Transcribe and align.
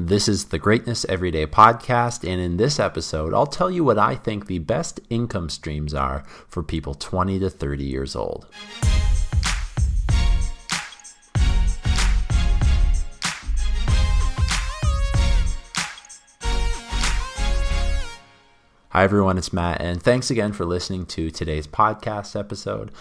This 0.00 0.28
is 0.28 0.44
the 0.44 0.60
Greatness 0.60 1.04
Everyday 1.06 1.44
podcast, 1.44 2.22
and 2.22 2.40
in 2.40 2.56
this 2.56 2.78
episode, 2.78 3.34
I'll 3.34 3.48
tell 3.48 3.68
you 3.68 3.82
what 3.82 3.98
I 3.98 4.14
think 4.14 4.46
the 4.46 4.60
best 4.60 5.00
income 5.10 5.48
streams 5.50 5.92
are 5.92 6.22
for 6.46 6.62
people 6.62 6.94
20 6.94 7.40
to 7.40 7.50
30 7.50 7.82
years 7.82 8.14
old. 8.14 8.46
Hi, 18.90 19.02
everyone, 19.02 19.36
it's 19.36 19.52
Matt, 19.52 19.80
and 19.80 20.00
thanks 20.00 20.30
again 20.30 20.52
for 20.52 20.64
listening 20.64 21.06
to 21.06 21.32
today's 21.32 21.66
podcast 21.66 22.38
episode. 22.38 22.92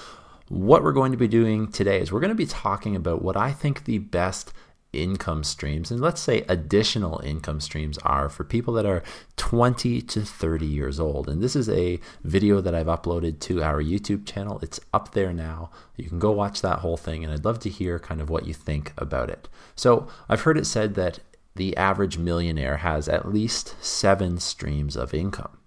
What 0.49 0.81
we're 0.81 0.93
going 0.93 1.11
to 1.11 1.17
be 1.17 1.27
doing 1.27 1.71
today 1.71 2.01
is 2.01 2.11
we're 2.11 2.21
going 2.21 2.29
to 2.29 2.35
be 2.35 2.47
talking 2.47 2.95
about 2.95 3.21
what 3.21 3.37
I 3.37 3.51
think 3.51 3.83
the 3.83 3.99
best 3.99 4.51
income 4.97 5.43
streams 5.43 5.91
and 5.91 6.01
let's 6.01 6.21
say 6.21 6.43
additional 6.49 7.19
income 7.19 7.61
streams 7.61 7.97
are 7.99 8.29
for 8.29 8.43
people 8.43 8.73
that 8.73 8.85
are 8.85 9.03
20 9.37 10.01
to 10.01 10.21
30 10.21 10.65
years 10.65 10.99
old. 10.99 11.29
And 11.29 11.41
this 11.41 11.55
is 11.55 11.69
a 11.69 11.99
video 12.23 12.61
that 12.61 12.75
I've 12.75 12.87
uploaded 12.87 13.39
to 13.41 13.63
our 13.63 13.81
YouTube 13.81 14.25
channel. 14.25 14.59
It's 14.61 14.79
up 14.93 15.11
there 15.13 15.33
now. 15.33 15.69
You 15.95 16.09
can 16.09 16.19
go 16.19 16.31
watch 16.31 16.61
that 16.61 16.79
whole 16.79 16.97
thing 16.97 17.23
and 17.23 17.31
I'd 17.31 17.45
love 17.45 17.59
to 17.59 17.69
hear 17.69 17.99
kind 17.99 18.21
of 18.21 18.29
what 18.29 18.45
you 18.45 18.53
think 18.53 18.93
about 18.97 19.29
it. 19.29 19.47
So, 19.75 20.07
I've 20.27 20.41
heard 20.41 20.57
it 20.57 20.65
said 20.65 20.95
that 20.95 21.19
the 21.55 21.75
average 21.75 22.17
millionaire 22.17 22.77
has 22.77 23.07
at 23.09 23.31
least 23.31 23.75
7 23.83 24.39
streams 24.39 24.95
of 24.95 25.13
income. 25.13 25.57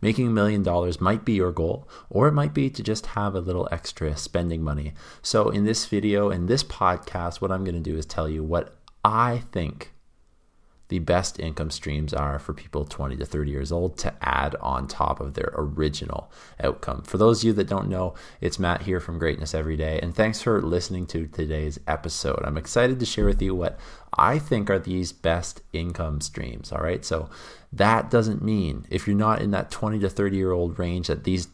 Making 0.00 0.28
a 0.28 0.30
million 0.30 0.62
dollars 0.62 1.00
might 1.00 1.24
be 1.24 1.32
your 1.32 1.52
goal, 1.52 1.88
or 2.10 2.28
it 2.28 2.32
might 2.32 2.52
be 2.52 2.68
to 2.70 2.82
just 2.82 3.06
have 3.06 3.34
a 3.34 3.40
little 3.40 3.68
extra 3.72 4.16
spending 4.16 4.62
money. 4.62 4.92
So, 5.22 5.48
in 5.48 5.64
this 5.64 5.86
video, 5.86 6.30
and 6.30 6.48
this 6.48 6.62
podcast, 6.62 7.40
what 7.40 7.50
I'm 7.50 7.64
going 7.64 7.74
to 7.74 7.80
do 7.80 7.96
is 7.96 8.06
tell 8.06 8.28
you 8.28 8.42
what 8.42 8.76
I 9.04 9.42
think 9.52 9.93
the 10.94 11.00
best 11.00 11.40
income 11.40 11.72
streams 11.72 12.14
are 12.14 12.38
for 12.38 12.52
people 12.52 12.84
20 12.84 13.16
to 13.16 13.24
30 13.24 13.50
years 13.50 13.72
old 13.72 13.98
to 13.98 14.14
add 14.22 14.54
on 14.60 14.86
top 14.86 15.18
of 15.18 15.34
their 15.34 15.50
original 15.54 16.30
outcome. 16.62 17.02
For 17.02 17.18
those 17.18 17.40
of 17.40 17.48
you 17.48 17.52
that 17.54 17.66
don't 17.66 17.88
know, 17.88 18.14
it's 18.40 18.60
Matt 18.60 18.82
here 18.82 19.00
from 19.00 19.18
Greatness 19.18 19.54
Every 19.54 19.76
Day, 19.76 19.98
and 20.00 20.14
thanks 20.14 20.40
for 20.40 20.62
listening 20.62 21.06
to 21.06 21.26
today's 21.26 21.80
episode. 21.88 22.44
I'm 22.44 22.56
excited 22.56 23.00
to 23.00 23.06
share 23.06 23.24
with 23.24 23.42
you 23.42 23.56
what 23.56 23.76
I 24.16 24.38
think 24.38 24.70
are 24.70 24.78
these 24.78 25.10
best 25.10 25.62
income 25.72 26.20
streams. 26.20 26.70
All 26.70 26.78
right, 26.80 27.04
so 27.04 27.28
that 27.72 28.08
doesn't 28.08 28.40
mean 28.40 28.86
if 28.88 29.08
you're 29.08 29.16
not 29.16 29.42
in 29.42 29.50
that 29.50 29.72
20 29.72 29.98
to 29.98 30.08
30 30.08 30.36
year 30.36 30.52
old 30.52 30.78
range 30.78 31.08
that 31.08 31.24
these 31.24 31.48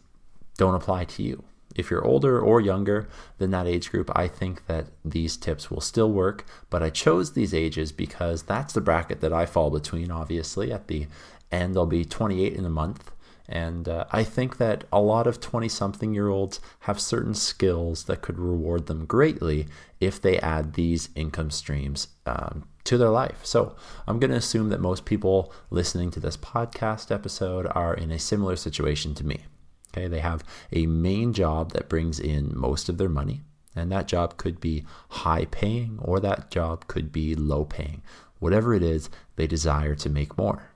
don't 0.57 0.75
apply 0.75 1.05
to 1.05 1.23
you. 1.23 1.43
If 1.75 1.89
you're 1.89 2.05
older 2.05 2.39
or 2.39 2.61
younger 2.61 3.07
than 3.37 3.51
that 3.51 3.67
age 3.67 3.91
group, 3.91 4.11
I 4.15 4.27
think 4.27 4.65
that 4.67 4.87
these 5.03 5.37
tips 5.37 5.69
will 5.69 5.81
still 5.81 6.11
work. 6.11 6.45
But 6.69 6.83
I 6.83 6.89
chose 6.89 7.33
these 7.33 7.53
ages 7.53 7.91
because 7.91 8.43
that's 8.43 8.73
the 8.73 8.81
bracket 8.81 9.21
that 9.21 9.33
I 9.33 9.45
fall 9.45 9.69
between, 9.69 10.11
obviously. 10.11 10.71
At 10.71 10.87
the 10.87 11.07
end, 11.51 11.77
I'll 11.77 11.85
be 11.85 12.05
28 12.05 12.53
in 12.53 12.65
a 12.65 12.69
month. 12.69 13.11
And 13.47 13.89
uh, 13.89 14.05
I 14.11 14.23
think 14.23 14.57
that 14.57 14.85
a 14.93 15.01
lot 15.01 15.27
of 15.27 15.41
20 15.41 15.67
something 15.67 16.13
year 16.13 16.29
olds 16.29 16.61
have 16.81 17.01
certain 17.01 17.33
skills 17.33 18.05
that 18.05 18.21
could 18.21 18.39
reward 18.39 18.87
them 18.87 19.05
greatly 19.05 19.67
if 19.99 20.21
they 20.21 20.39
add 20.39 20.73
these 20.73 21.09
income 21.15 21.51
streams 21.51 22.07
um, 22.25 22.63
to 22.85 22.97
their 22.97 23.09
life. 23.09 23.45
So 23.45 23.75
I'm 24.07 24.19
going 24.19 24.31
to 24.31 24.37
assume 24.37 24.69
that 24.69 24.79
most 24.79 25.03
people 25.03 25.53
listening 25.69 26.11
to 26.11 26.21
this 26.21 26.37
podcast 26.37 27.13
episode 27.13 27.67
are 27.71 27.93
in 27.93 28.09
a 28.09 28.19
similar 28.19 28.55
situation 28.55 29.13
to 29.15 29.25
me. 29.25 29.41
Okay, 29.93 30.07
they 30.07 30.19
have 30.19 30.43
a 30.71 30.85
main 30.85 31.33
job 31.33 31.73
that 31.73 31.89
brings 31.89 32.19
in 32.19 32.51
most 32.55 32.87
of 32.87 32.97
their 32.97 33.09
money, 33.09 33.41
and 33.75 33.91
that 33.91 34.07
job 34.07 34.37
could 34.37 34.59
be 34.59 34.85
high 35.09 35.45
paying 35.45 35.99
or 36.01 36.19
that 36.19 36.49
job 36.49 36.87
could 36.87 37.11
be 37.11 37.35
low 37.35 37.65
paying. 37.65 38.01
Whatever 38.39 38.73
it 38.73 38.83
is, 38.83 39.09
they 39.35 39.47
desire 39.47 39.95
to 39.95 40.09
make 40.09 40.37
more. 40.37 40.71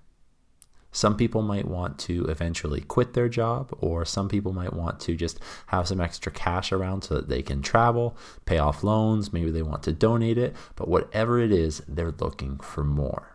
Some 0.92 1.18
people 1.18 1.42
might 1.42 1.68
want 1.68 2.00
to 2.00 2.24
eventually 2.26 2.80
quit 2.80 3.14
their 3.14 3.28
job, 3.28 3.76
or 3.82 4.06
some 4.06 4.30
people 4.30 4.54
might 4.54 4.72
want 4.72 5.02
to 5.02 5.16
just 5.16 5.42
have 5.68 5.90
some 5.90 6.00
extra 6.00 6.32
cash 6.32 6.72
around 6.72 7.04
so 7.04 7.16
that 7.16 7.28
they 7.28 7.42
can 7.42 7.62
travel, 7.62 8.16
pay 8.46 8.60
off 8.60 8.82
loans, 8.82 9.34
maybe 9.34 9.52
they 9.52 9.62
want 9.62 9.84
to 9.84 9.92
donate 9.92 10.38
it, 10.38 10.56
but 10.78 10.88
whatever 10.88 11.40
it 11.40 11.52
is, 11.52 11.82
they're 11.88 12.14
looking 12.20 12.58
for 12.60 12.86
more. 12.86 13.35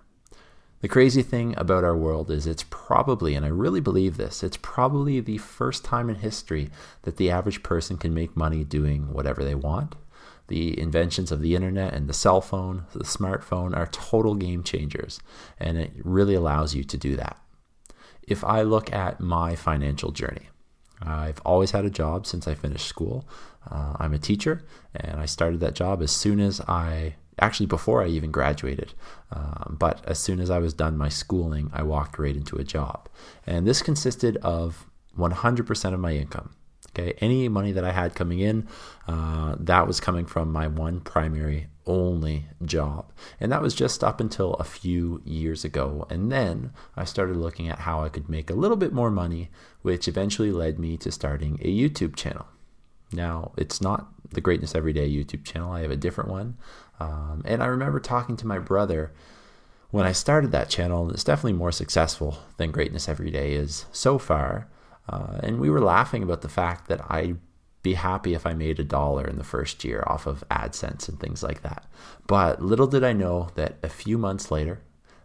The 0.81 0.89
crazy 0.89 1.23
thing 1.23 1.55
about 1.59 1.85
our 1.85 1.97
world 1.97 2.31
is 2.31 2.47
it's 2.47 2.65
probably, 2.71 3.35
and 3.35 3.45
I 3.45 3.49
really 3.49 3.81
believe 3.81 4.17
this, 4.17 4.43
it's 4.43 4.57
probably 4.57 5.21
the 5.21 5.39
first 5.39 5.85
time 5.85 6.09
in 6.09 6.17
history 6.17 6.71
that 7.03 7.17
the 7.17 7.31
average 7.31 7.63
person 7.63 7.99
can 7.99 8.15
make 8.15 8.37
money 8.37 8.65
doing 8.65 9.13
whatever 9.13 9.45
they 9.45 9.55
want. 9.55 9.95
The 10.49 10.79
inventions 10.81 11.31
of 11.31 11.43
the 11.43 11.55
internet 11.55 11.93
and 11.93 12.09
the 12.09 12.15
cell 12.15 12.41
phone, 12.41 12.87
the 12.93 13.05
smartphone 13.05 13.77
are 13.77 13.87
total 13.87 14.35
game 14.35 14.63
changers, 14.63 15.21
and 15.59 15.77
it 15.77 15.93
really 16.03 16.35
allows 16.35 16.75
you 16.75 16.83
to 16.85 16.97
do 16.97 17.15
that 17.17 17.41
if 18.31 18.45
I 18.45 18.63
look 18.63 18.93
at 18.93 19.21
my 19.21 19.57
financial 19.57 20.13
journey, 20.13 20.49
I've 21.03 21.41
always 21.45 21.73
had 21.73 21.85
a 21.85 21.91
job 21.91 22.27
since 22.27 22.47
I 22.47 22.55
finished 22.55 22.87
school. 22.87 23.29
Uh, 23.69 23.97
I'm 23.99 24.15
a 24.15 24.19
teacher, 24.19 24.65
and 24.95 25.21
I 25.21 25.27
started 25.27 25.61
that 25.61 25.75
job 25.75 26.01
as 26.01 26.13
soon 26.13 26.39
as 26.39 26.61
I 26.63 27.17
actually 27.41 27.67
before 27.67 28.03
I 28.03 28.09
even 28.09 28.31
graduated. 28.31 28.95
Um, 29.33 29.77
but 29.79 30.05
as 30.07 30.19
soon 30.19 30.41
as 30.41 30.51
I 30.51 30.59
was 30.59 30.75
done 30.75 30.97
my 30.97 31.09
schooling, 31.09 31.71
I 31.73 31.83
walked 31.83 32.19
right 32.19 32.37
into 32.37 32.57
a 32.57 32.65
job. 32.65 33.09
And 33.47 33.67
this 33.67 33.83
consisted 33.83 34.37
of 34.39 34.87
100% 35.19 35.95
of 35.95 36.01
my 36.01 36.13
income. 36.13 36.55
Okay, 36.91 37.15
any 37.21 37.49
money 37.49 37.71
that 37.71 37.85
I 37.85 37.93
had 37.93 38.17
coming 38.17 38.41
in, 38.41 38.67
uh, 39.07 39.55
that 39.61 39.87
was 39.87 40.01
coming 40.01 40.27
from 40.27 40.51
my 40.51 40.67
one 40.67 41.01
primary 41.01 41.69
only 41.87 42.47
job. 42.65 43.13
And 43.39 43.53
that 43.53 43.63
was 43.63 43.75
just 43.75 44.03
up 44.03 44.21
until 44.21 44.55
a 44.55 44.65
few 44.65 45.23
years 45.25 45.65
ago. 45.65 46.07
And 46.11 46.33
then 46.33 46.73
I 46.97 47.05
started 47.05 47.37
looking 47.37 47.69
at 47.69 47.81
how 47.81 48.03
I 48.03 48.09
could 48.09 48.29
make 48.29 48.51
a 48.51 48.55
little 48.55 48.77
bit 48.77 48.93
more 48.93 49.11
money, 49.11 49.51
which 49.83 50.09
eventually 50.09 50.51
led 50.51 50.79
me 50.79 50.97
to 50.99 51.13
starting 51.13 51.61
a 51.63 51.73
YouTube 51.73 52.17
channel. 52.17 52.47
Now, 53.13 53.53
it's 53.57 53.81
not 53.81 54.09
the 54.31 54.41
Greatness 54.41 54.75
Everyday 54.75 55.11
YouTube 55.11 55.45
channel, 55.45 55.73
I 55.73 55.83
have 55.83 55.91
a 55.91 55.97
different 55.97 56.31
one. 56.31 56.57
Um, 57.01 57.43
and 57.45 57.63
I 57.63 57.67
remember 57.67 57.99
talking 57.99 58.37
to 58.39 58.47
my 58.47 58.59
brother 58.59 59.13
when 59.91 60.07
I 60.07 60.13
started 60.13 60.53
that 60.53 60.69
channel, 60.69 61.03
and 61.03 61.13
it's 61.13 61.25
definitely 61.25 61.55
more 61.55 61.73
successful 61.73 62.39
than 62.57 62.71
Greatness 62.71 63.09
Everyday 63.09 63.53
is 63.55 63.87
so 63.91 64.19
far. 64.19 64.69
Uh, 65.09 65.39
and 65.43 65.59
we 65.59 65.71
were 65.71 65.81
laughing 65.81 66.23
about 66.23 66.43
the 66.43 66.49
fact 66.49 66.89
that 66.89 67.01
I'd 67.11 67.39
be 67.83 67.95
happy 67.95 68.35
if 68.35 68.47
I 68.47 68.53
made 68.53 68.79
a 68.79 68.85
dollar 68.85 69.27
in 69.27 69.37
the 69.37 69.45
first 69.45 69.85
year 69.85 70.05
off 70.07 70.27
of 70.27 70.45
AdSense 70.51 71.09
and 71.09 71.19
things 71.19 71.43
like 71.43 71.63
that. 71.63 71.87
But 72.27 72.63
little 72.63 72.87
did 72.87 73.03
I 73.03 73.13
know 73.13 73.49
that 73.55 73.79
a 73.83 73.89
few 73.89 74.19
months 74.19 74.51
later, 74.51 74.81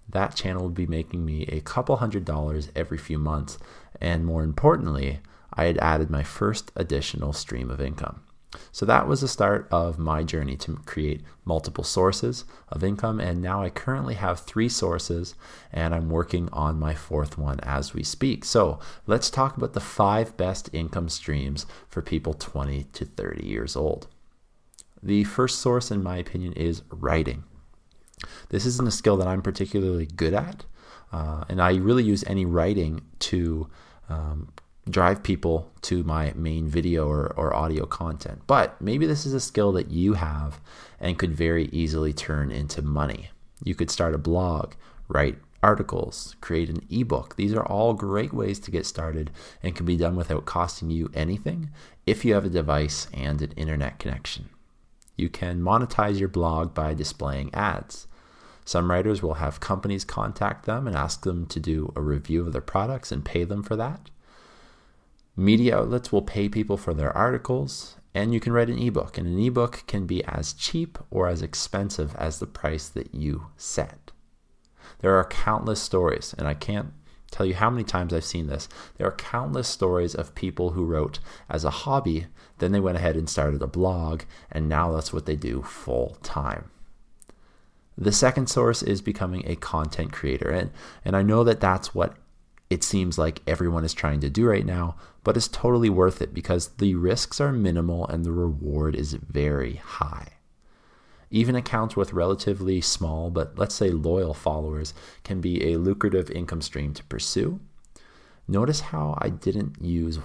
that 0.09 0.35
channel 0.35 0.63
would 0.63 0.74
be 0.74 0.88
making 0.88 1.25
me 1.25 1.44
a 1.47 1.59
couple 1.59 1.97
hundred 1.97 2.25
dollars 2.25 2.69
every 2.75 2.97
few 2.97 3.19
months. 3.19 3.57
And 4.00 4.25
more 4.25 4.44
importantly, 4.44 5.19
I 5.53 5.66
had 5.66 5.78
added 5.78 6.09
my 6.09 6.23
first 6.23 6.72
additional 6.75 7.33
stream 7.33 7.69
of 7.69 7.81
income. 7.81 8.22
So 8.72 8.85
that 8.85 9.07
was 9.07 9.22
the 9.22 9.28
start 9.28 9.67
of 9.72 10.00
my 10.00 10.23
journey 10.23 10.56
to 10.57 10.78
create 10.85 11.22
multiple 11.44 11.83
sources 11.83 12.45
of 12.69 12.83
income. 12.83 13.19
And 13.19 13.41
now 13.41 13.61
I 13.61 13.69
currently 13.69 14.16
have 14.16 14.39
three 14.39 14.69
sources 14.69 15.35
and 15.72 15.94
I'm 15.94 16.09
working 16.09 16.50
on 16.51 16.79
my 16.79 16.94
fourth 16.94 17.38
one 17.38 17.59
as 17.61 17.94
we 17.94 18.03
speak. 18.03 18.45
So 18.45 18.79
let's 19.07 19.29
talk 19.29 19.57
about 19.57 19.73
the 19.73 19.79
five 19.79 20.38
best 20.38 20.69
income 20.73 21.09
streams 21.09 21.66
for 21.88 22.01
people 22.01 22.33
20 22.33 22.83
to 22.94 23.06
30 23.06 23.45
years 23.45 23.75
old. 23.75 24.07
The 25.03 25.23
first 25.23 25.59
source, 25.59 25.91
in 25.91 26.01
my 26.01 26.17
opinion, 26.17 26.53
is 26.53 26.81
writing. 26.89 27.44
This 28.50 28.66
isn't 28.66 28.88
a 28.88 28.91
skill 28.91 29.17
that 29.17 29.27
I'm 29.27 29.41
particularly 29.41 30.07
good 30.07 30.33
at. 30.33 30.66
Uh, 31.12 31.44
and 31.47 31.62
I 31.62 31.75
really 31.75 32.03
use 32.03 32.23
any 32.25 32.45
writing 32.45 33.01
to 33.19 33.69
um, 34.09 34.51
drive 34.90 35.23
people 35.23 35.72
to 35.81 36.03
my 36.03 36.31
main 36.35 36.68
video 36.68 37.07
or, 37.07 37.34
or 37.35 37.56
audio 37.56 37.85
content. 37.85 38.41
But 38.47 38.79
maybe 38.79 39.06
this 39.06 39.25
is 39.25 39.34
a 39.34 39.40
skill 39.40 39.72
that 39.73 39.90
you 39.90 40.13
have 40.13 40.59
and 41.00 41.18
could 41.18 41.35
very 41.35 41.66
easily 41.72 42.13
turn 42.13 42.51
into 42.51 42.81
money. 42.81 43.29
You 43.63 43.74
could 43.74 43.90
start 43.90 44.13
a 44.13 44.19
blog, 44.19 44.74
write 45.07 45.38
articles, 45.63 46.36
create 46.42 46.69
an 46.69 46.86
ebook. 46.92 47.36
These 47.36 47.54
are 47.54 47.65
all 47.65 47.94
great 47.94 48.33
ways 48.33 48.60
to 48.60 48.71
get 48.71 48.86
started 48.86 49.31
and 49.63 49.75
can 49.75 49.86
be 49.86 49.98
done 49.98 50.15
without 50.15 50.45
costing 50.45 50.92
you 50.92 51.10
anything 51.15 51.71
if 52.06 52.24
you 52.24 52.36
have 52.36 52.45
a 52.45 52.50
device 52.50 53.07
and 53.13 53.42
an 53.42 53.51
internet 53.54 53.98
connection. 53.98 54.50
You 55.18 55.30
can 55.30 55.62
monetize 55.62 56.19
your 56.19 56.30
blog 56.30 56.75
by 56.75 56.94
displaying 56.94 57.54
ads. 57.56 58.06
Some 58.65 58.92
writers 58.92 59.24
will 59.24 59.36
have 59.36 59.60
companies 59.60 60.04
contact 60.04 60.65
them 60.65 60.86
and 60.86 60.95
ask 60.95 61.24
them 61.24 61.45
to 61.48 61.60
do 61.60 61.92
a 61.95 62.01
review 62.01 62.45
of 62.45 62.54
their 62.54 62.62
products 62.62 63.12
and 63.12 63.25
pay 63.25 63.44
them 63.44 63.63
for 63.63 63.75
that. 63.75 64.10
Media 65.38 65.78
outlets 65.78 66.12
will 66.12 66.22
pay 66.22 66.48
people 66.48 66.78
for 66.78 66.94
their 66.94 67.16
articles, 67.16 67.98
and 68.14 68.34
you 68.34 68.40
can 68.40 68.54
write 68.54 68.70
an 68.70 68.80
ebook. 68.80 69.18
And 69.18 69.28
an 69.28 69.40
ebook 69.40 69.84
can 69.86 70.06
be 70.06 70.24
as 70.26 70.54
cheap 70.54 70.98
or 71.12 71.28
as 71.28 71.42
expensive 71.42 72.16
as 72.16 72.40
the 72.40 72.48
price 72.48 72.88
that 72.90 73.14
you 73.14 73.48
set. 73.58 74.12
There 75.00 75.16
are 75.16 75.26
countless 75.26 75.82
stories, 75.82 76.34
and 76.38 76.48
I 76.48 76.54
can't 76.54 76.94
tell 77.32 77.46
you 77.46 77.56
how 77.56 77.70
many 77.70 77.84
times 77.84 78.14
I've 78.14 78.24
seen 78.24 78.48
this. 78.48 78.70
There 78.98 79.08
are 79.08 79.16
countless 79.16 79.68
stories 79.68 80.16
of 80.16 80.36
people 80.36 80.72
who 80.72 80.86
wrote 80.86 81.20
as 81.50 81.66
a 81.66 81.70
hobby, 81.70 82.28
then 82.60 82.72
they 82.72 82.80
went 82.80 82.98
ahead 82.98 83.18
and 83.18 83.30
started 83.30 83.62
a 83.62 83.68
blog, 83.68 84.22
and 84.50 84.70
now 84.70 84.94
that's 84.94 85.12
what 85.12 85.26
they 85.26 85.36
do 85.36 85.62
full 85.62 86.18
time. 86.24 86.72
The 87.98 88.12
second 88.12 88.48
source 88.48 88.84
is 88.84 89.02
becoming 89.02 89.44
a 89.46 89.56
content 89.56 90.12
creator. 90.12 90.50
And, 90.50 90.72
and 91.04 91.16
I 91.16 91.24
know 91.24 91.44
that 91.44 91.62
that's 91.62 91.96
what 91.96 92.16
it 92.69 92.83
seems 92.83 93.17
like 93.17 93.41
everyone 93.45 93.83
is 93.83 93.94
trying 93.94 94.19
to 94.21 94.29
do 94.29 94.47
right 94.47 94.65
now, 94.65 94.95
but 95.23 95.38
it's 95.38 95.47
totally 95.47 95.89
worth 95.89 96.21
it 96.21 96.33
because 96.33 96.69
the 96.77 96.95
risks 96.95 97.39
are 97.39 97.51
minimal 97.51 98.07
and 98.07 98.25
the 98.25 98.31
reward 98.31 98.95
is 98.95 99.13
very 99.13 99.75
high. 99.75 100.29
Even 101.29 101.56
accounts 101.56 101.95
with 101.95 102.13
relatively 102.13 102.81
small, 102.81 103.29
but 103.29 103.57
let's 103.57 103.75
say 103.75 103.89
loyal 103.89 104.33
followers, 104.33 104.94
can 105.23 105.41
be 105.41 105.71
a 105.71 105.77
lucrative 105.77 106.31
income 106.31 106.62
stream 106.62 106.94
to 106.94 107.03
pursue. 107.03 107.59
Notice 108.47 108.81
how 108.81 109.17
I 109.19 109.29
didn't 109.29 109.81
use 109.81 110.19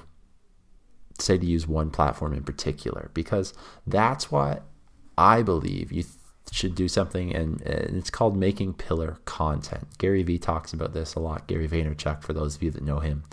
say 1.19 1.37
to 1.37 1.47
use 1.47 1.69
one 1.69 1.91
platform 1.91 2.33
in 2.33 2.43
particular 2.43 3.11
because 3.13 3.53
that's 3.87 4.31
what 4.31 4.63
I 5.19 5.43
believe 5.43 5.93
you 5.93 6.03
should 6.51 6.75
do 6.75 6.89
something 6.89 7.35
and, 7.35 7.61
and, 7.63 7.97
it's 7.97 8.11
called 8.11 8.37
making 8.37 8.75
pillar 8.75 9.19
content. 9.25 9.87
Gary 9.99 10.23
Vee 10.23 10.39
talks 10.39 10.73
about 10.73 10.93
this 10.93 11.15
a 11.15 11.21
lot. 11.21 11.47
Gary 11.47 11.69
Vaynerchuk 11.69 12.23
for 12.23 12.33
those 12.33 12.57
of 12.57 12.63
you 12.63 12.71
that 12.71 12.83
know 12.83 13.01
him. 13.01 13.25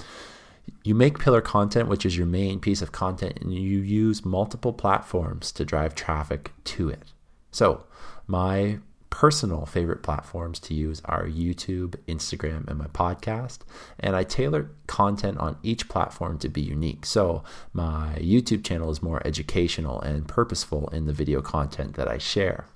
You 0.84 0.96
make 0.96 1.20
pillar 1.20 1.42
content, 1.42 1.88
which 1.88 2.06
is 2.06 2.18
your 2.18 2.28
main 2.28 2.60
piece 2.60 2.82
of 2.82 2.92
content, 2.92 3.40
and 3.42 3.54
you 3.54 3.80
use 3.80 4.26
multiple 4.26 4.74
platforms 4.74 5.52
to 5.54 5.66
drive 5.66 5.96
traffic 5.96 6.52
to 6.66 6.90
it. 6.90 7.04
So, 7.52 7.86
my 8.28 8.80
personal 9.10 9.66
favorite 9.66 10.04
platforms 10.04 10.60
to 10.60 10.76
use 10.76 11.02
are 11.06 11.26
YouTube, 11.26 11.96
Instagram, 12.08 12.68
and 12.68 12.78
my 12.78 12.86
podcast. 12.86 13.60
And 14.00 14.16
I 14.16 14.24
tailor 14.24 14.70
content 14.86 15.40
on 15.40 15.58
each 15.64 15.90
platform 15.90 16.38
to 16.40 16.50
be 16.50 16.62
unique. 16.62 17.04
So 17.06 17.44
my 17.74 18.16
YouTube 18.20 18.64
channel 18.64 18.92
is 18.92 19.02
more 19.02 19.26
educational 19.26 20.00
and 20.02 20.28
purposeful 20.28 20.90
in 20.90 21.06
the 21.06 21.14
video 21.14 21.42
content 21.42 21.96
that 21.96 22.08
I 22.08 22.20
share. 22.20 22.68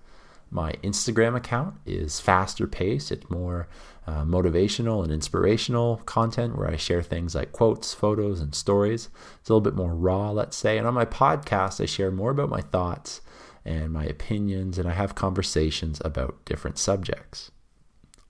My 0.54 0.74
Instagram 0.84 1.36
account 1.38 1.76
is 1.86 2.20
faster 2.20 2.68
paced, 2.68 3.12
it's 3.12 3.30
more 3.30 3.70
uh, 4.06 4.26
motivational 4.26 5.02
and 5.02 5.12
inspirational 5.12 5.98
content 6.06 6.58
where 6.58 6.70
I 6.70 6.76
share 6.76 7.02
things 7.02 7.34
like 7.34 7.54
quotes, 7.54 7.94
photos, 7.94 8.42
and 8.42 8.54
stories. 8.54 9.08
It's 9.40 9.50
a 9.50 9.54
little 9.54 9.62
bit 9.62 9.76
more 9.76 9.96
raw, 9.96 10.32
let's 10.32 10.58
say. 10.58 10.78
And 10.78 10.86
on 10.86 10.94
my 10.94 11.06
podcast, 11.06 11.82
I 11.82 11.86
share 11.86 12.12
more 12.12 12.32
about 12.32 12.50
my 12.50 12.60
thoughts 12.60 13.22
and 13.64 13.94
my 13.94 14.04
opinions, 14.04 14.78
and 14.78 14.90
I 14.90 14.94
have 14.94 15.16
conversations 15.16 16.02
about 16.04 16.44
different 16.44 16.78
subjects. 16.78 17.52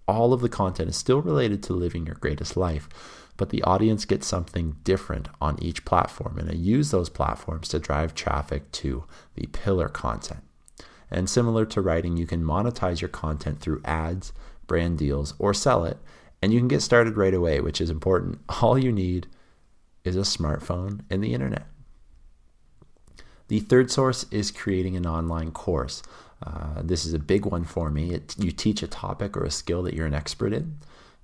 All 0.08 0.32
of 0.32 0.42
the 0.42 0.50
content 0.50 0.90
is 0.90 0.98
still 0.98 1.22
related 1.24 1.64
to 1.64 1.74
living 1.74 2.06
your 2.06 2.16
greatest 2.16 2.56
life, 2.56 2.88
but 3.36 3.50
the 3.50 3.64
audience 3.64 4.06
gets 4.06 4.28
something 4.28 4.76
different 4.84 5.30
on 5.40 5.58
each 5.64 5.86
platform, 5.86 6.38
and 6.38 6.52
I 6.52 6.54
use 6.54 6.92
those 6.92 7.10
platforms 7.10 7.70
to 7.70 7.80
drive 7.80 8.14
traffic 8.14 8.72
to 8.74 9.06
the 9.34 9.48
pillar 9.48 9.88
content. 9.88 10.44
And 11.12 11.30
similar 11.30 11.66
to 11.66 11.82
writing, 11.82 12.16
you 12.16 12.26
can 12.26 12.44
monetize 12.44 13.02
your 13.02 13.10
content 13.10 13.60
through 13.60 13.82
ads, 13.84 14.32
brand 14.66 14.98
deals, 14.98 15.34
or 15.38 15.54
sell 15.54 15.84
it, 15.84 15.98
and 16.42 16.54
you 16.54 16.60
can 16.60 16.68
get 16.68 16.82
started 16.82 17.18
right 17.18 17.34
away, 17.34 17.60
which 17.60 17.82
is 17.82 17.90
important. 17.90 18.40
All 18.62 18.78
you 18.78 18.92
need 18.92 19.28
is 20.04 20.16
a 20.16 20.22
smartphone 20.22 21.02
and 21.10 21.24
the 21.24 21.34
internet. 21.34 21.68
The 23.50 23.60
third 23.60 23.92
source 23.92 24.26
is 24.32 24.50
creating 24.50 24.96
an 24.96 25.06
online 25.06 25.52
course. 25.52 26.02
Uh, 26.42 26.82
this 26.82 27.06
is 27.06 27.14
a 27.14 27.20
big 27.20 27.46
one 27.46 27.66
for 27.66 27.92
me. 27.92 28.12
It, 28.12 28.36
you 28.40 28.52
teach 28.52 28.82
a 28.82 28.88
topic 28.88 29.36
or 29.36 29.44
a 29.44 29.52
skill 29.52 29.84
that 29.84 29.94
you're 29.94 30.08
an 30.08 30.14
expert 30.14 30.54
in, 30.54 30.78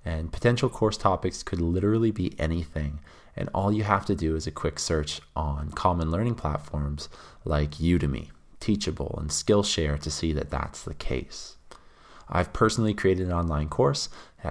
and 0.04 0.30
potential 0.30 0.68
course 0.68 0.96
topics 0.96 1.42
could 1.42 1.60
literally 1.60 2.10
be 2.10 2.38
anything. 2.38 3.00
And 3.34 3.48
all 3.54 3.72
you 3.72 3.84
have 3.84 4.04
to 4.06 4.14
do 4.14 4.36
is 4.36 4.46
a 4.46 4.52
quick 4.52 4.78
search 4.78 5.20
on 5.34 5.70
common 5.70 6.10
learning 6.10 6.34
platforms 6.34 7.08
like 7.44 7.72
Udemy, 7.76 8.28
Teachable, 8.68 9.16
and 9.18 9.30
Skillshare 9.30 9.98
to 9.98 10.10
see 10.10 10.34
that 10.34 10.50
that's 10.50 10.82
the 10.82 10.92
case. 10.92 11.56
I've 12.28 12.52
personally 12.52 12.92
created 12.92 13.26
an 13.26 13.32
online 13.32 13.70
course. 13.70 14.10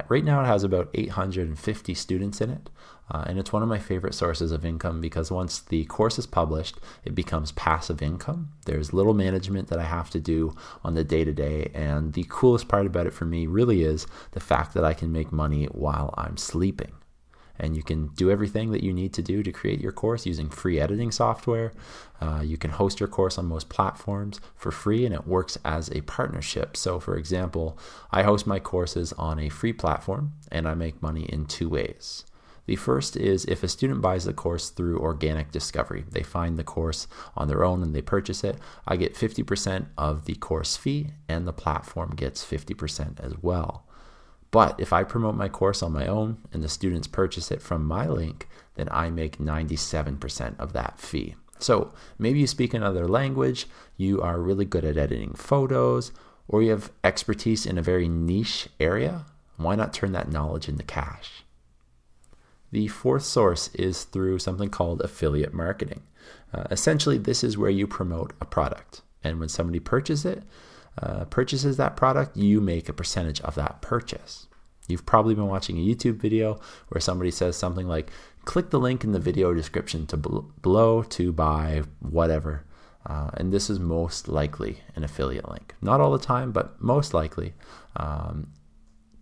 Right 0.10 0.24
now, 0.24 0.42
it 0.42 0.48
has 0.48 0.64
about 0.64 0.90
850 0.96 1.94
students 1.94 2.42
in 2.42 2.50
it. 2.50 2.72
Uh, 3.12 3.26
and 3.28 3.38
it's 3.38 3.54
one 3.54 3.62
of 3.62 3.70
my 3.70 3.78
favorite 3.78 4.16
sources 4.16 4.52
of 4.52 4.66
income 4.66 5.02
because 5.02 5.30
once 5.30 5.60
the 5.60 5.86
course 5.86 6.18
is 6.18 6.26
published, 6.26 6.80
it 7.06 7.14
becomes 7.14 7.52
passive 7.52 8.02
income. 8.02 8.50
There's 8.66 8.92
little 8.92 9.14
management 9.14 9.68
that 9.68 9.78
I 9.78 9.84
have 9.84 10.10
to 10.10 10.20
do 10.20 10.56
on 10.84 10.96
the 10.96 11.04
day 11.04 11.24
to 11.24 11.32
day. 11.32 11.70
And 11.76 12.14
the 12.14 12.26
coolest 12.28 12.68
part 12.68 12.88
about 12.88 13.06
it 13.06 13.14
for 13.14 13.26
me 13.26 13.46
really 13.46 13.84
is 13.84 14.08
the 14.32 14.40
fact 14.40 14.74
that 14.74 14.84
I 14.84 14.96
can 14.96 15.12
make 15.12 15.32
money 15.32 15.66
while 15.66 16.12
I'm 16.18 16.38
sleeping. 16.38 16.94
And 17.60 17.76
you 17.76 17.84
can 17.84 18.08
do 18.08 18.30
everything 18.30 18.72
that 18.72 18.84
you 18.84 18.94
need 18.94 19.14
to 19.14 19.22
do 19.22 19.44
to 19.44 19.52
create 19.52 19.82
your 19.82 19.92
course 19.92 20.26
using 20.26 20.50
free 20.50 20.80
editing 20.80 21.12
software. 21.12 21.74
Uh, 22.22 22.42
you 22.44 22.58
can 22.58 22.72
host 22.72 23.00
your 23.00 23.10
course 23.10 23.38
on 23.38 23.46
most 23.46 23.70
platforms 23.70 24.40
for 24.56 24.72
free, 24.72 25.06
and 25.06 25.14
it 25.14 25.28
works 25.28 25.58
as 25.64 25.90
a 25.92 26.02
partnership. 26.02 26.76
So, 26.78 27.00
for 27.00 27.16
example, 27.16 27.78
I 28.12 28.24
host 28.24 28.48
my 28.48 28.60
courses 28.60 29.14
on 29.14 29.40
a 29.40 29.50
free 29.50 29.74
platform, 29.74 30.34
and 30.52 30.68
I 30.68 30.74
make 30.74 31.02
money 31.02 31.24
in 31.24 31.46
two 31.46 31.70
ways. 31.70 32.26
The 32.68 32.76
first 32.76 33.16
is 33.16 33.46
if 33.46 33.64
a 33.64 33.68
student 33.70 34.02
buys 34.02 34.26
the 34.26 34.34
course 34.34 34.70
through 34.70 35.00
organic 35.00 35.52
discovery, 35.52 36.04
they 36.12 36.22
find 36.22 36.60
the 36.60 36.66
course 36.66 37.08
on 37.36 37.48
their 37.48 37.64
own 37.64 37.82
and 37.82 37.96
they 37.96 38.02
purchase 38.02 38.44
it, 38.44 38.58
I 38.86 38.98
get 38.98 39.16
50% 39.16 39.88
of 39.98 40.26
the 40.26 40.36
course 40.36 40.76
fee 40.76 41.12
and 41.30 41.48
the 41.48 41.54
platform 41.54 42.14
gets 42.16 42.46
50% 42.46 43.22
as 43.22 43.34
well. 43.42 43.87
But 44.58 44.80
if 44.80 44.92
I 44.92 45.04
promote 45.04 45.36
my 45.36 45.50
course 45.50 45.84
on 45.84 45.92
my 45.92 46.08
own 46.08 46.40
and 46.52 46.64
the 46.64 46.68
students 46.68 47.06
purchase 47.06 47.52
it 47.52 47.62
from 47.62 47.86
my 47.86 48.08
link, 48.08 48.48
then 48.74 48.88
I 48.90 49.12
make 49.12 49.38
97% 49.38 50.60
of 50.60 50.74
that 50.74 51.00
fee. 51.00 51.36
So 51.60 51.94
maybe 52.18 52.40
you 52.40 52.48
speak 52.48 52.74
another 52.74 53.08
language, 53.08 53.68
you 53.98 54.20
are 54.20 54.40
really 54.40 54.66
good 54.66 54.84
at 54.84 54.98
editing 54.98 55.36
photos, 55.36 56.12
or 56.48 56.64
you 56.64 56.72
have 56.72 56.92
expertise 57.04 57.68
in 57.68 57.78
a 57.78 57.84
very 57.84 58.10
niche 58.10 58.68
area. 58.80 59.28
Why 59.58 59.76
not 59.76 59.94
turn 59.94 60.14
that 60.14 60.32
knowledge 60.32 60.68
into 60.68 60.84
cash? 60.84 61.44
The 62.72 62.88
fourth 62.88 63.26
source 63.26 63.68
is 63.76 64.06
through 64.06 64.40
something 64.40 64.72
called 64.72 65.02
affiliate 65.02 65.54
marketing. 65.54 66.02
Uh, 66.52 66.64
essentially, 66.72 67.20
this 67.20 67.44
is 67.44 67.60
where 67.60 67.70
you 67.70 67.86
promote 67.86 68.34
a 68.42 68.46
product, 68.46 69.04
and 69.24 69.40
when 69.40 69.50
somebody 69.50 69.80
purchases 69.80 70.26
it, 70.26 70.42
uh, 71.02 71.26
purchases 71.26 71.78
that 71.78 71.96
product, 71.96 72.38
you 72.38 72.62
make 72.62 72.90
a 72.90 72.94
percentage 72.94 73.42
of 73.42 73.56
that 73.56 73.82
purchase. 73.82 74.48
You've 74.88 75.06
probably 75.06 75.36
been 75.36 75.48
watching 75.48 75.78
a 75.78 75.86
YouTube 75.86 76.16
video 76.16 76.60
where 76.90 77.02
somebody 77.02 77.32
says 77.32 77.56
something 77.58 77.88
like, 77.88 78.12
"Click 78.46 78.70
the 78.70 78.80
link 78.80 79.04
in 79.04 79.12
the 79.12 79.20
video 79.20 79.54
description 79.54 80.08
to 80.08 80.18
below 80.18 81.04
to 81.04 81.34
buy 81.34 81.84
whatever," 82.00 82.64
uh, 83.06 83.32
and 83.34 83.52
this 83.52 83.70
is 83.70 83.80
most 83.80 84.28
likely 84.28 84.80
an 84.96 85.04
affiliate 85.04 85.50
link. 85.50 85.76
Not 85.82 86.00
all 86.00 86.12
the 86.12 86.26
time, 86.26 86.52
but 86.52 86.82
most 86.82 87.14
likely. 87.14 87.54
Um, 87.96 88.48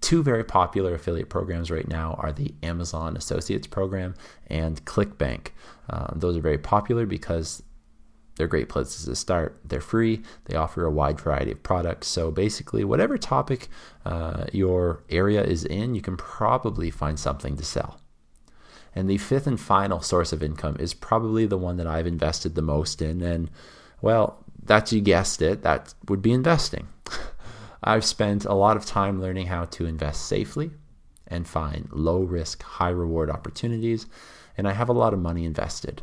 Two 0.02 0.22
very 0.22 0.44
popular 0.44 0.94
affiliate 0.94 1.30
programs 1.30 1.72
right 1.72 1.88
now 1.88 2.14
are 2.20 2.32
the 2.32 2.54
Amazon 2.62 3.18
Associates 3.18 3.66
Program 3.66 4.14
and 4.46 4.86
ClickBank. 4.86 5.48
Uh, 5.90 6.14
those 6.14 6.38
are 6.38 6.42
very 6.42 6.60
popular 6.60 7.08
because 7.08 7.64
they're 8.36 8.48
great 8.48 8.70
places 8.70 9.06
to 9.06 9.16
start. 9.16 9.60
They're 9.64 9.82
free. 9.82 10.22
They 10.46 10.56
offer 10.56 10.86
a 10.86 10.92
wide 10.92 11.20
variety 11.20 11.52
of 11.52 11.64
products. 11.64 12.08
So 12.08 12.32
basically, 12.32 12.84
whatever 12.84 13.18
topic 13.18 13.70
uh, 14.06 14.46
your 14.52 15.04
area 15.10 15.44
is 15.44 15.64
in, 15.64 15.96
you 15.96 16.02
can 16.02 16.18
probably 16.18 16.92
find 16.92 17.20
something 17.20 17.56
to 17.58 17.64
sell. 17.64 18.00
And 18.94 19.10
the 19.10 19.18
fifth 19.18 19.48
and 19.48 19.60
final 19.60 20.02
source 20.02 20.32
of 20.32 20.44
income 20.44 20.78
is 20.80 20.94
probably 20.94 21.46
the 21.46 21.58
one 21.58 21.78
that 21.78 21.88
I've 21.88 22.08
invested 22.08 22.56
the 22.56 22.62
most 22.62 23.02
in. 23.02 23.22
And 23.22 23.50
well, 24.02 24.44
that's 24.64 24.92
you 24.94 25.02
guessed 25.02 25.42
it, 25.42 25.64
that 25.64 25.94
would 26.08 26.22
be 26.22 26.32
investing. 26.32 26.88
I've 27.84 28.06
spent 28.06 28.46
a 28.46 28.54
lot 28.54 28.78
of 28.78 28.86
time 28.86 29.22
learning 29.22 29.48
how 29.48 29.66
to 29.66 29.86
invest 29.86 30.26
safely 30.26 30.72
and 31.28 31.48
find 31.48 31.90
low 31.92 32.22
risk, 32.22 32.64
high 32.64 32.90
reward 32.90 33.30
opportunities, 33.30 34.08
and 34.58 34.68
I 34.68 34.74
have 34.74 34.90
a 34.90 34.94
lot 34.94 35.14
of 35.14 35.20
money 35.20 35.46
invested. 35.46 36.02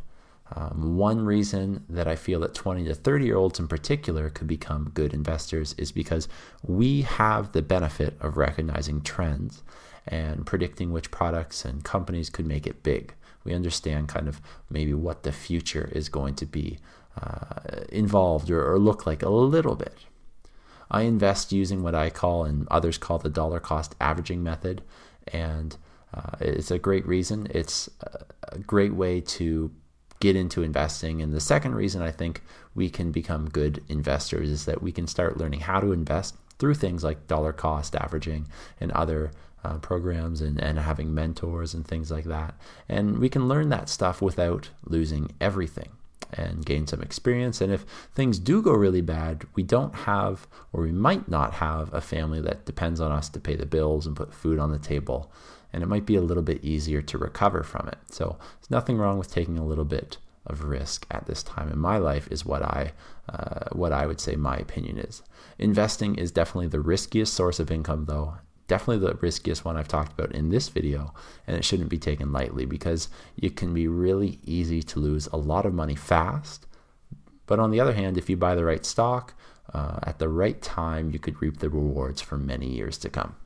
Um, 0.54 0.96
one 0.96 1.24
reason 1.24 1.84
that 1.88 2.06
I 2.06 2.16
feel 2.16 2.40
that 2.40 2.54
20 2.54 2.84
to 2.84 2.94
30 2.94 3.24
year 3.24 3.36
olds 3.36 3.58
in 3.58 3.68
particular 3.68 4.28
could 4.28 4.46
become 4.46 4.90
good 4.92 5.14
investors 5.14 5.74
is 5.78 5.92
because 5.92 6.28
we 6.62 7.02
have 7.02 7.52
the 7.52 7.62
benefit 7.62 8.16
of 8.20 8.36
recognizing 8.36 9.00
trends 9.00 9.62
and 10.06 10.44
predicting 10.44 10.90
which 10.92 11.10
products 11.10 11.64
and 11.64 11.84
companies 11.84 12.28
could 12.28 12.46
make 12.46 12.66
it 12.66 12.82
big. 12.82 13.14
We 13.44 13.54
understand 13.54 14.08
kind 14.08 14.28
of 14.28 14.40
maybe 14.68 14.94
what 14.94 15.22
the 15.22 15.32
future 15.32 15.90
is 15.92 16.08
going 16.08 16.34
to 16.36 16.46
be 16.46 16.78
uh, 17.20 17.84
involved 17.88 18.50
or, 18.50 18.72
or 18.72 18.78
look 18.78 19.06
like 19.06 19.22
a 19.22 19.30
little 19.30 19.74
bit. 19.74 19.96
I 20.90 21.02
invest 21.02 21.52
using 21.52 21.82
what 21.82 21.94
I 21.94 22.10
call 22.10 22.44
and 22.44 22.68
others 22.70 22.98
call 22.98 23.18
the 23.18 23.30
dollar 23.30 23.58
cost 23.58 23.94
averaging 24.00 24.42
method. 24.42 24.82
And 25.28 25.76
uh, 26.12 26.36
it's 26.40 26.70
a 26.70 26.78
great 26.78 27.06
reason. 27.06 27.46
It's 27.50 27.88
a 28.42 28.58
great 28.58 28.94
way 28.94 29.20
to 29.22 29.70
get 30.22 30.36
into 30.36 30.62
investing. 30.62 31.20
And 31.20 31.32
the 31.32 31.40
second 31.40 31.74
reason 31.74 32.00
I 32.00 32.12
think 32.12 32.42
we 32.76 32.88
can 32.88 33.10
become 33.10 33.50
good 33.50 33.82
investors 33.88 34.48
is 34.48 34.66
that 34.66 34.80
we 34.80 34.92
can 34.92 35.08
start 35.08 35.36
learning 35.36 35.60
how 35.60 35.80
to 35.80 35.90
invest 35.90 36.36
through 36.60 36.74
things 36.74 37.02
like 37.02 37.26
dollar 37.26 37.52
cost 37.52 37.96
averaging 37.96 38.46
and 38.80 38.92
other 38.92 39.32
uh, 39.64 39.78
programs 39.78 40.40
and, 40.40 40.60
and 40.60 40.78
having 40.78 41.12
mentors 41.12 41.74
and 41.74 41.84
things 41.84 42.12
like 42.12 42.26
that. 42.26 42.54
And 42.88 43.18
we 43.18 43.28
can 43.28 43.48
learn 43.48 43.68
that 43.70 43.88
stuff 43.88 44.22
without 44.22 44.70
losing 44.84 45.32
everything. 45.40 45.90
And 46.32 46.64
gain 46.64 46.86
some 46.86 47.02
experience. 47.02 47.60
And 47.60 47.72
if 47.72 47.82
things 48.14 48.38
do 48.38 48.62
go 48.62 48.72
really 48.72 49.00
bad, 49.00 49.44
we 49.54 49.62
don't 49.62 49.94
have, 49.94 50.46
or 50.72 50.82
we 50.82 50.92
might 50.92 51.28
not 51.28 51.54
have, 51.54 51.92
a 51.92 52.00
family 52.00 52.40
that 52.40 52.64
depends 52.64 53.00
on 53.00 53.12
us 53.12 53.28
to 53.30 53.40
pay 53.40 53.54
the 53.54 53.66
bills 53.66 54.06
and 54.06 54.16
put 54.16 54.34
food 54.34 54.58
on 54.58 54.72
the 54.72 54.78
table. 54.78 55.30
And 55.72 55.82
it 55.82 55.88
might 55.88 56.06
be 56.06 56.16
a 56.16 56.22
little 56.22 56.42
bit 56.42 56.64
easier 56.64 57.02
to 57.02 57.18
recover 57.18 57.62
from 57.62 57.88
it. 57.88 57.98
So 58.10 58.36
there's 58.60 58.70
nothing 58.70 58.98
wrong 58.98 59.18
with 59.18 59.30
taking 59.32 59.58
a 59.58 59.64
little 59.64 59.84
bit 59.84 60.18
of 60.46 60.64
risk 60.64 61.06
at 61.10 61.26
this 61.26 61.42
time 61.42 61.70
in 61.70 61.78
my 61.78 61.98
life 61.98 62.28
is 62.30 62.44
what 62.44 62.62
I 62.62 62.92
uh, 63.28 63.68
what 63.72 63.92
I 63.92 64.06
would 64.06 64.20
say 64.20 64.34
my 64.34 64.56
opinion 64.56 64.98
is. 64.98 65.22
Investing 65.58 66.16
is 66.16 66.32
definitely 66.32 66.66
the 66.66 66.80
riskiest 66.80 67.32
source 67.34 67.60
of 67.60 67.70
income 67.70 68.06
though. 68.06 68.34
Definitely 68.72 69.06
the 69.06 69.16
riskiest 69.16 69.66
one 69.66 69.76
I've 69.76 69.86
talked 69.86 70.18
about 70.18 70.34
in 70.34 70.48
this 70.48 70.70
video, 70.70 71.12
and 71.46 71.54
it 71.54 71.62
shouldn't 71.62 71.90
be 71.90 71.98
taken 71.98 72.32
lightly 72.32 72.64
because 72.64 73.10
it 73.36 73.54
can 73.54 73.74
be 73.74 73.86
really 73.86 74.38
easy 74.44 74.82
to 74.84 74.98
lose 74.98 75.26
a 75.26 75.36
lot 75.36 75.66
of 75.66 75.74
money 75.74 75.94
fast. 75.94 76.66
But 77.44 77.58
on 77.58 77.70
the 77.70 77.80
other 77.80 77.92
hand, 77.92 78.16
if 78.16 78.30
you 78.30 78.38
buy 78.38 78.54
the 78.54 78.64
right 78.64 78.86
stock 78.86 79.34
uh, 79.74 79.98
at 80.04 80.18
the 80.18 80.30
right 80.30 80.62
time, 80.62 81.10
you 81.10 81.18
could 81.18 81.42
reap 81.42 81.58
the 81.58 81.68
rewards 81.68 82.22
for 82.22 82.38
many 82.38 82.66
years 82.66 82.96
to 83.04 83.10
come. 83.10 83.36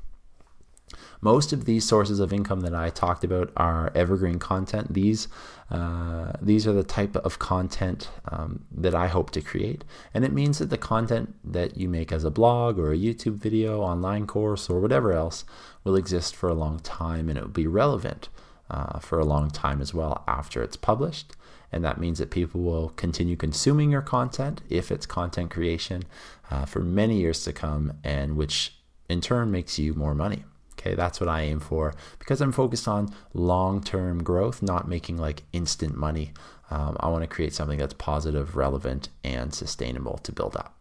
Most 1.20 1.52
of 1.52 1.64
these 1.64 1.84
sources 1.84 2.20
of 2.20 2.32
income 2.32 2.60
that 2.60 2.74
I 2.74 2.90
talked 2.90 3.24
about 3.24 3.50
are 3.56 3.90
evergreen 3.94 4.38
content. 4.38 4.94
These 4.94 5.28
uh, 5.68 6.32
these 6.40 6.64
are 6.64 6.72
the 6.72 6.84
type 6.84 7.16
of 7.16 7.40
content 7.40 8.08
um, 8.30 8.64
that 8.70 8.94
I 8.94 9.08
hope 9.08 9.30
to 9.32 9.40
create, 9.40 9.82
and 10.14 10.24
it 10.24 10.32
means 10.32 10.58
that 10.58 10.70
the 10.70 10.78
content 10.78 11.34
that 11.42 11.76
you 11.76 11.88
make 11.88 12.12
as 12.12 12.22
a 12.22 12.30
blog 12.30 12.78
or 12.78 12.92
a 12.92 12.96
YouTube 12.96 13.34
video, 13.34 13.80
online 13.80 14.28
course, 14.28 14.70
or 14.70 14.80
whatever 14.80 15.12
else 15.12 15.44
will 15.82 15.96
exist 15.96 16.36
for 16.36 16.48
a 16.48 16.54
long 16.54 16.78
time, 16.78 17.28
and 17.28 17.36
it 17.36 17.42
will 17.42 17.50
be 17.50 17.66
relevant 17.66 18.28
uh, 18.70 19.00
for 19.00 19.18
a 19.18 19.24
long 19.24 19.50
time 19.50 19.80
as 19.80 19.92
well 19.92 20.22
after 20.28 20.62
it's 20.62 20.76
published. 20.76 21.32
And 21.72 21.84
that 21.84 21.98
means 21.98 22.18
that 22.20 22.30
people 22.30 22.60
will 22.60 22.90
continue 22.90 23.34
consuming 23.36 23.90
your 23.90 24.02
content 24.02 24.62
if 24.70 24.92
it's 24.92 25.04
content 25.04 25.50
creation 25.50 26.04
uh, 26.48 26.64
for 26.64 26.78
many 26.80 27.18
years 27.18 27.42
to 27.42 27.52
come, 27.52 27.94
and 28.04 28.36
which 28.36 28.78
in 29.08 29.20
turn 29.20 29.50
makes 29.50 29.78
you 29.78 29.94
more 29.94 30.14
money. 30.14 30.44
Okay, 30.86 30.94
that's 30.94 31.18
what 31.18 31.28
I 31.28 31.42
aim 31.42 31.58
for 31.58 31.94
because 32.20 32.40
I'm 32.40 32.52
focused 32.52 32.86
on 32.86 33.12
long 33.34 33.82
term 33.82 34.22
growth, 34.22 34.62
not 34.62 34.88
making 34.88 35.16
like 35.16 35.42
instant 35.52 35.96
money. 35.96 36.32
Um, 36.70 36.96
I 37.00 37.08
want 37.08 37.22
to 37.22 37.28
create 37.28 37.52
something 37.52 37.78
that's 37.78 37.94
positive, 37.94 38.54
relevant, 38.54 39.08
and 39.24 39.52
sustainable 39.52 40.18
to 40.18 40.32
build 40.32 40.56
up. 40.56 40.74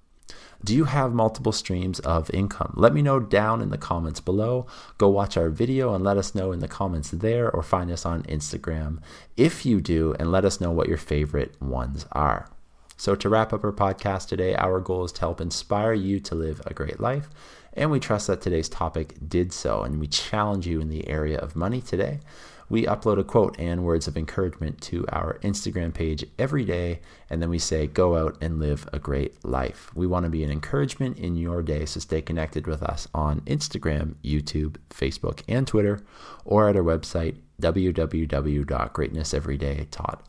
Do 0.64 0.76
you 0.76 0.86
have 0.86 1.14
multiple 1.14 1.52
streams 1.52 2.00
of 2.02 2.30
income? 2.34 2.74
Let 2.76 2.94
me 2.94 3.02
know 3.02 3.20
down 3.20 3.62
in 3.62 3.70
the 3.70 3.78
comments 3.80 4.20
below. 4.20 4.68
Go 5.00 5.10
watch 5.10 5.38
our 5.38 5.50
video 5.50 5.94
and 5.96 6.04
let 6.04 6.18
us 6.18 6.36
know 6.36 6.52
in 6.52 6.60
the 6.60 6.68
comments 6.68 7.10
there 7.10 7.50
or 7.50 7.64
find 7.64 7.92
us 7.92 8.06
on 8.06 8.24
Instagram 8.24 9.00
if 9.36 9.66
you 9.66 9.82
do 9.82 10.16
and 10.20 10.32
let 10.32 10.46
us 10.46 10.62
know 10.62 10.72
what 10.72 10.88
your 10.88 10.98
favorite 10.98 11.60
ones 11.60 12.06
are. 12.12 12.48
So, 12.98 13.14
to 13.16 13.30
wrap 13.30 13.52
up 13.52 13.64
our 13.64 13.74
podcast 13.74 14.28
today, 14.28 14.56
our 14.56 14.80
goal 14.80 15.04
is 15.04 15.12
to 15.14 15.20
help 15.20 15.42
inspire 15.42 15.94
you 15.94 16.20
to 16.22 16.36
live 16.36 16.62
a 16.66 16.74
great 16.74 17.00
life. 17.00 17.30
And 17.76 17.92
we 17.92 18.00
trust 18.00 18.28
that 18.28 18.42
today's 18.42 18.70
topic 18.70 19.16
did 19.28 19.52
so. 19.52 19.82
And 19.82 20.00
we 20.00 20.08
challenge 20.08 20.66
you 20.66 20.80
in 20.80 20.90
the 20.90 21.08
area 21.08 21.38
of 21.38 21.56
money 21.56 21.82
today. 21.82 22.20
We 22.70 22.86
upload 22.86 23.20
a 23.20 23.24
quote 23.24 23.56
and 23.60 23.84
words 23.84 24.08
of 24.08 24.18
encouragement 24.18 24.82
to 24.84 25.06
our 25.10 25.40
Instagram 25.44 25.94
page 25.94 26.26
every 26.40 26.66
day. 26.66 27.02
And 27.30 27.42
then 27.42 27.50
we 27.50 27.60
say, 27.60 27.88
go 27.88 28.18
out 28.18 28.38
and 28.42 28.60
live 28.60 28.88
a 28.92 29.00
great 29.00 29.44
life. 29.46 29.92
We 29.96 30.08
want 30.08 30.26
to 30.26 30.30
be 30.30 30.44
an 30.44 30.52
encouragement 30.52 31.18
in 31.18 31.36
your 31.36 31.62
day. 31.62 31.86
So 31.86 32.00
stay 32.00 32.22
connected 32.22 32.68
with 32.68 32.84
us 32.84 33.08
on 33.14 33.42
Instagram, 33.42 34.16
YouTube, 34.24 34.78
Facebook, 34.90 35.42
and 35.48 35.68
Twitter, 35.68 36.02
or 36.44 36.70
at 36.70 36.76
our 36.76 36.84
website, 36.84 37.38
www.greatnesseveryday.taught 37.62 40.22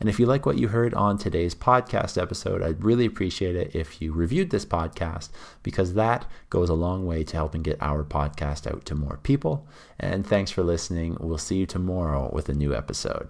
And 0.00 0.08
if 0.08 0.18
you 0.18 0.26
like 0.26 0.46
what 0.46 0.58
you 0.58 0.68
heard 0.68 0.94
on 0.94 1.18
today's 1.18 1.54
podcast 1.54 2.20
episode, 2.20 2.62
I'd 2.62 2.82
really 2.82 3.04
appreciate 3.04 3.54
it 3.54 3.74
if 3.74 4.00
you 4.00 4.12
reviewed 4.12 4.48
this 4.50 4.64
podcast 4.64 5.28
because 5.62 5.92
that 5.94 6.24
goes 6.48 6.70
a 6.70 6.74
long 6.74 7.06
way 7.06 7.24
to 7.24 7.36
helping 7.36 7.62
get 7.62 7.82
our 7.82 8.04
podcast 8.04 8.66
out 8.66 8.84
to 8.86 8.94
more 8.94 9.18
people. 9.22 9.66
And 9.98 10.26
thanks 10.26 10.50
for 10.50 10.62
listening 10.62 11.18
will 11.32 11.38
see 11.38 11.56
you 11.56 11.64
tomorrow 11.64 12.28
with 12.30 12.50
a 12.50 12.52
new 12.52 12.74
episode. 12.74 13.26